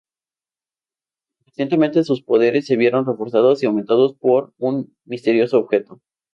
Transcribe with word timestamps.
Recientemente, 1.45 2.03
sus 2.03 2.23
poderes 2.23 2.65
se 2.65 2.75
vieron 2.75 3.05
reforzados 3.05 3.61
y 3.61 3.67
aumentados 3.67 4.15
por 4.15 4.51
un 4.57 4.97
misterioso 5.05 5.59
objeto. 5.59 6.01